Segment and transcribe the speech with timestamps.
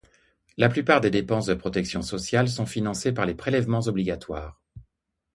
[0.57, 4.59] La plupart des dépenses de protection sociale sont financées par les prélèvements obligatoires.